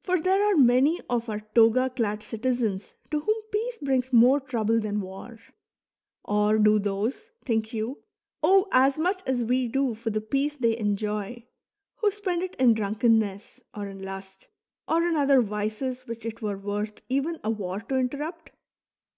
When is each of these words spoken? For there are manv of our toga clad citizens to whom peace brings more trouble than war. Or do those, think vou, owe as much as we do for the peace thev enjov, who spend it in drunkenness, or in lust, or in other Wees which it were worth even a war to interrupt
For 0.00 0.18
there 0.18 0.42
are 0.42 0.54
manv 0.56 1.00
of 1.10 1.28
our 1.28 1.40
toga 1.54 1.90
clad 1.90 2.22
citizens 2.22 2.94
to 3.10 3.20
whom 3.20 3.34
peace 3.52 3.76
brings 3.82 4.10
more 4.10 4.40
trouble 4.40 4.80
than 4.80 5.02
war. 5.02 5.38
Or 6.24 6.56
do 6.56 6.78
those, 6.78 7.28
think 7.44 7.68
vou, 7.68 7.98
owe 8.42 8.66
as 8.72 8.96
much 8.96 9.20
as 9.26 9.44
we 9.44 9.68
do 9.68 9.92
for 9.92 10.08
the 10.08 10.22
peace 10.22 10.56
thev 10.56 10.78
enjov, 10.80 11.44
who 11.96 12.10
spend 12.10 12.42
it 12.42 12.54
in 12.56 12.72
drunkenness, 12.72 13.60
or 13.74 13.88
in 13.88 14.02
lust, 14.02 14.48
or 14.88 15.06
in 15.06 15.16
other 15.16 15.42
Wees 15.42 16.06
which 16.06 16.24
it 16.24 16.40
were 16.40 16.56
worth 16.56 17.02
even 17.10 17.38
a 17.44 17.50
war 17.50 17.80
to 17.80 17.96
interrupt 17.98 18.52